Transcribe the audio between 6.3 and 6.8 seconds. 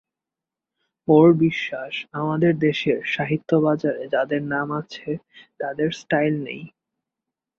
নেই।